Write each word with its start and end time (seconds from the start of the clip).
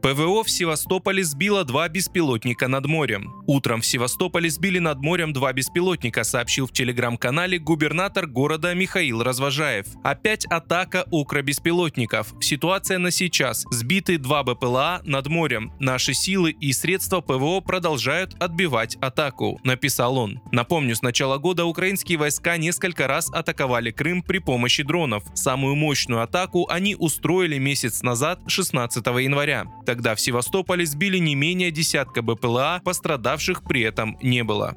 ПВО 0.00 0.44
в 0.44 0.50
Севастополе 0.50 1.24
сбило 1.24 1.64
два 1.64 1.88
беспилотника 1.88 2.68
над 2.68 2.86
морем. 2.86 3.42
Утром 3.46 3.80
в 3.80 3.86
Севастополе 3.86 4.48
сбили 4.48 4.78
над 4.78 5.00
морем 5.00 5.32
два 5.32 5.52
беспилотника, 5.52 6.22
сообщил 6.22 6.66
в 6.66 6.72
телеграм-канале 6.72 7.58
губернатор 7.58 8.26
города 8.26 8.74
Михаил 8.74 9.22
Развожаев. 9.22 9.86
Опять 10.04 10.46
атака 10.46 11.04
укробеспилотников. 11.10 12.34
Ситуация 12.40 12.98
на 12.98 13.10
сейчас. 13.10 13.64
Сбиты 13.70 14.18
два 14.18 14.44
БПЛА 14.44 15.00
над 15.04 15.26
морем. 15.26 15.72
Наши 15.80 16.14
силы 16.14 16.52
и 16.52 16.72
средства 16.72 17.20
ПВО 17.20 17.60
продолжают 17.60 18.34
отбивать 18.40 18.96
атаку, 18.96 19.60
написал 19.64 20.16
он. 20.16 20.40
Напомню, 20.52 20.94
с 20.94 21.02
начала 21.02 21.38
года 21.38 21.64
украинские 21.64 22.18
войска 22.18 22.56
несколько 22.56 23.08
раз 23.08 23.30
атаковали 23.32 23.90
Крым 23.90 24.22
при 24.22 24.38
помощи 24.38 24.84
дронов. 24.84 25.24
Самую 25.34 25.74
мощную 25.74 26.22
атаку 26.22 26.68
они 26.70 26.94
устроили 26.94 27.58
месяц 27.58 28.02
назад, 28.02 28.40
16 28.46 29.04
января. 29.04 29.66
Тогда 29.88 30.14
в 30.14 30.20
Севастополе 30.20 30.84
сбили 30.84 31.16
не 31.16 31.34
менее 31.34 31.70
десятка 31.70 32.20
БПЛА, 32.20 32.82
пострадавших 32.84 33.62
при 33.62 33.80
этом 33.80 34.18
не 34.20 34.44
было. 34.44 34.74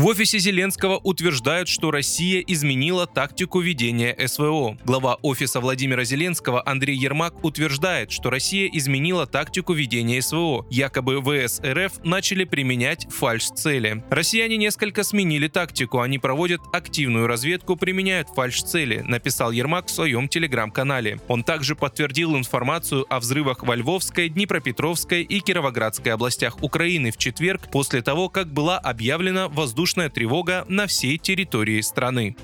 В 0.00 0.06
офисе 0.06 0.38
Зеленского 0.38 0.96
утверждают, 0.96 1.68
что 1.68 1.90
Россия 1.90 2.42
изменила 2.46 3.06
тактику 3.06 3.60
ведения 3.60 4.16
СВО. 4.26 4.78
Глава 4.82 5.16
офиса 5.20 5.60
Владимира 5.60 6.04
Зеленского 6.04 6.66
Андрей 6.66 6.96
Ермак 6.96 7.44
утверждает, 7.44 8.10
что 8.10 8.30
Россия 8.30 8.70
изменила 8.72 9.26
тактику 9.26 9.74
ведения 9.74 10.22
СВО. 10.22 10.64
Якобы 10.70 11.20
ВС 11.20 11.60
РФ 11.62 12.02
начали 12.02 12.44
применять 12.44 13.08
фальш-цели. 13.10 14.02
Россияне 14.08 14.56
несколько 14.56 15.04
сменили 15.04 15.48
тактику. 15.48 16.00
Они 16.00 16.18
проводят 16.18 16.62
активную 16.72 17.26
разведку, 17.26 17.76
применяют 17.76 18.30
фальш-цели, 18.30 19.02
написал 19.06 19.50
Ермак 19.50 19.88
в 19.88 19.90
своем 19.90 20.28
телеграм-канале. 20.28 21.20
Он 21.28 21.44
также 21.44 21.76
подтвердил 21.76 22.38
информацию 22.38 23.04
о 23.10 23.20
взрывах 23.20 23.64
во 23.64 23.76
Львовской, 23.76 24.30
Днепропетровской 24.30 25.24
и 25.24 25.40
Кировоградской 25.40 26.14
областях 26.14 26.62
Украины 26.62 27.10
в 27.10 27.18
четверг 27.18 27.70
после 27.70 28.00
того, 28.00 28.30
как 28.30 28.50
была 28.50 28.78
объявлена 28.78 29.48
воздушная 29.48 29.89
воздушная 29.90 30.08
тревога 30.08 30.64
на 30.68 30.86
всей 30.86 31.18
территории 31.18 31.80
страны. 31.80 32.36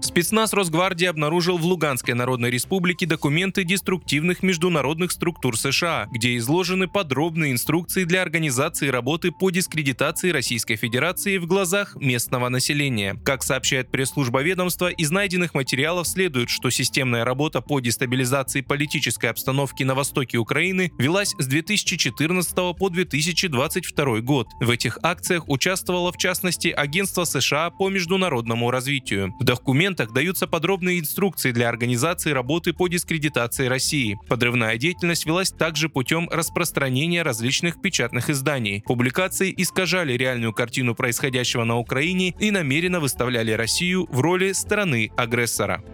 Спецназ 0.00 0.52
Росгвардии 0.52 1.06
обнаружил 1.06 1.58
в 1.58 1.64
Луганской 1.64 2.14
Народной 2.14 2.50
Республике 2.50 3.06
документы 3.06 3.64
деструктивных 3.64 4.42
международных 4.42 5.10
структур 5.10 5.58
США, 5.58 6.06
где 6.12 6.36
изложены 6.36 6.86
подробные 6.86 7.52
инструкции 7.52 8.04
для 8.04 8.22
организации 8.22 8.88
работы 8.88 9.32
по 9.32 9.50
дискредитации 9.50 10.30
Российской 10.30 10.76
Федерации 10.76 11.38
в 11.38 11.46
глазах 11.46 11.96
местного 11.96 12.48
населения. 12.48 13.16
Как 13.24 13.42
сообщает 13.42 13.90
пресс-служба 13.90 14.42
ведомства, 14.42 14.88
из 14.88 15.10
найденных 15.10 15.54
материалов 15.54 16.06
следует, 16.06 16.50
что 16.50 16.70
системная 16.70 17.24
работа 17.24 17.60
по 17.60 17.80
дестабилизации 17.80 18.60
политической 18.60 19.26
обстановки 19.26 19.82
на 19.82 19.94
востоке 19.94 20.38
Украины 20.38 20.92
велась 20.98 21.34
с 21.38 21.46
2014 21.46 22.54
по 22.78 22.88
2022 22.88 24.20
год. 24.20 24.48
В 24.60 24.70
этих 24.70 24.98
акциях 25.02 25.48
участвовало 25.48 26.12
в 26.12 26.18
частности 26.18 26.68
Агентство 26.68 27.24
США 27.24 27.70
по 27.70 27.88
международному 27.88 28.70
развитию. 28.70 29.34
В 29.40 29.44
документах 29.44 29.85
документах 29.86 30.12
даются 30.12 30.48
подробные 30.48 30.98
инструкции 30.98 31.52
для 31.52 31.68
организации 31.68 32.32
работы 32.32 32.72
по 32.72 32.88
дискредитации 32.88 33.66
России. 33.66 34.18
Подрывная 34.28 34.76
деятельность 34.78 35.26
велась 35.26 35.52
также 35.52 35.88
путем 35.88 36.28
распространения 36.28 37.22
различных 37.22 37.80
печатных 37.80 38.28
изданий. 38.28 38.82
Публикации 38.84 39.54
искажали 39.56 40.14
реальную 40.14 40.52
картину 40.52 40.96
происходящего 40.96 41.62
на 41.62 41.78
Украине 41.78 42.34
и 42.40 42.50
намеренно 42.50 42.98
выставляли 42.98 43.52
Россию 43.52 44.08
в 44.10 44.20
роли 44.20 44.52
стороны 44.52 45.12
агрессора. 45.16 45.84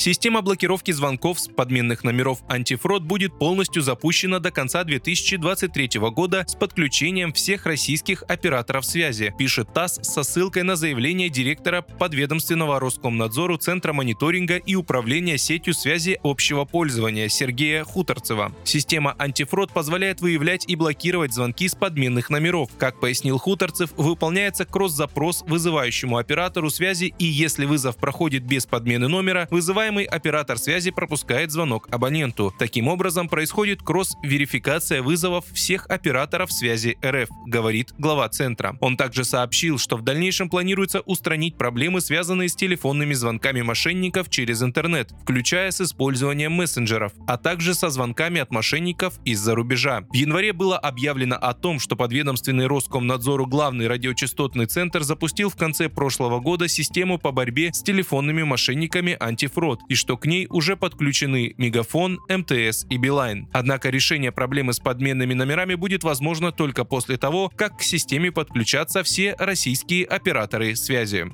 Система 0.00 0.42
блокировки 0.42 0.92
звонков 0.92 1.40
с 1.40 1.48
подменных 1.48 2.04
номеров 2.04 2.38
антифрод 2.48 3.02
будет 3.02 3.36
полностью 3.36 3.82
запущена 3.82 4.38
до 4.38 4.52
конца 4.52 4.84
2023 4.84 5.98
года 6.12 6.44
с 6.46 6.54
подключением 6.54 7.32
всех 7.32 7.66
российских 7.66 8.22
операторов 8.28 8.86
связи, 8.86 9.34
пишет 9.36 9.74
ТАСС 9.74 9.98
со 10.02 10.22
ссылкой 10.22 10.62
на 10.62 10.76
заявление 10.76 11.30
директора 11.30 11.82
подведомственного 11.82 12.78
Роскомнадзору 12.78 13.56
Центра 13.56 13.92
мониторинга 13.92 14.58
и 14.58 14.76
управления 14.76 15.36
сетью 15.36 15.74
связи 15.74 16.20
общего 16.22 16.64
пользования 16.64 17.28
Сергея 17.28 17.82
Хуторцева. 17.82 18.52
Система 18.62 19.16
антифрод 19.18 19.72
позволяет 19.72 20.20
выявлять 20.20 20.64
и 20.68 20.76
блокировать 20.76 21.34
звонки 21.34 21.66
с 21.66 21.74
подменных 21.74 22.30
номеров. 22.30 22.70
Как 22.78 23.00
пояснил 23.00 23.38
Хуторцев, 23.38 23.90
выполняется 23.96 24.64
кросс-запрос 24.64 25.42
вызывающему 25.48 26.18
оператору 26.18 26.70
связи 26.70 27.12
и 27.18 27.24
если 27.24 27.64
вызов 27.64 27.96
проходит 27.96 28.44
без 28.44 28.64
подмены 28.64 29.08
номера, 29.08 29.48
вызываемый 29.50 29.87
Вызываемый 29.88 30.04
оператор 30.04 30.58
связи 30.58 30.90
пропускает 30.90 31.50
звонок 31.50 31.88
абоненту. 31.90 32.52
Таким 32.58 32.88
образом 32.88 33.26
происходит 33.26 33.82
кросс-верификация 33.82 35.00
вызовов 35.00 35.46
всех 35.54 35.86
операторов 35.86 36.52
связи 36.52 36.98
РФ, 37.02 37.30
говорит 37.46 37.94
глава 37.96 38.28
центра. 38.28 38.76
Он 38.82 38.98
также 38.98 39.24
сообщил, 39.24 39.78
что 39.78 39.96
в 39.96 40.02
дальнейшем 40.02 40.50
планируется 40.50 41.00
устранить 41.00 41.56
проблемы, 41.56 42.02
связанные 42.02 42.50
с 42.50 42.54
телефонными 42.54 43.14
звонками 43.14 43.62
мошенников 43.62 44.28
через 44.28 44.62
интернет, 44.62 45.10
включая 45.22 45.70
с 45.70 45.80
использованием 45.80 46.52
мессенджеров, 46.52 47.14
а 47.26 47.38
также 47.38 47.72
со 47.72 47.88
звонками 47.88 48.42
от 48.42 48.50
мошенников 48.50 49.14
из-за 49.24 49.54
рубежа. 49.54 50.02
В 50.10 50.14
январе 50.14 50.52
было 50.52 50.76
объявлено 50.76 51.36
о 51.36 51.54
том, 51.54 51.80
что 51.80 51.96
подведомственный 51.96 52.66
Роскомнадзору 52.66 53.46
главный 53.46 53.86
радиочастотный 53.86 54.66
центр 54.66 55.02
запустил 55.02 55.48
в 55.48 55.56
конце 55.56 55.88
прошлого 55.88 56.40
года 56.40 56.68
систему 56.68 57.18
по 57.18 57.32
борьбе 57.32 57.72
с 57.72 57.82
телефонными 57.82 58.42
мошенниками 58.42 59.16
антифрод 59.18 59.77
и 59.88 59.94
что 59.94 60.16
к 60.16 60.26
ней 60.26 60.46
уже 60.50 60.76
подключены 60.76 61.54
Мегафон, 61.56 62.20
МТС 62.28 62.86
и 62.90 62.96
Билайн. 62.96 63.48
Однако 63.52 63.90
решение 63.90 64.32
проблемы 64.32 64.72
с 64.72 64.80
подменными 64.80 65.34
номерами 65.34 65.74
будет 65.74 66.04
возможно 66.04 66.52
только 66.52 66.84
после 66.84 67.16
того, 67.16 67.50
как 67.56 67.78
к 67.78 67.82
системе 67.82 68.32
подключатся 68.32 69.02
все 69.02 69.34
российские 69.38 70.04
операторы 70.04 70.76
связи. 70.76 71.26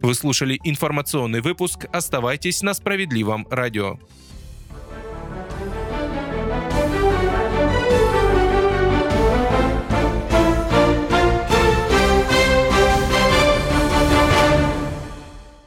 Вы 0.00 0.14
слушали 0.14 0.60
информационный 0.62 1.40
выпуск. 1.40 1.86
Оставайтесь 1.92 2.62
на 2.62 2.74
справедливом 2.74 3.46
радио. 3.50 3.98